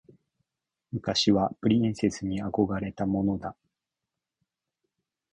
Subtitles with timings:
[0.91, 3.55] 昔はプリンセスに憧れたものだ。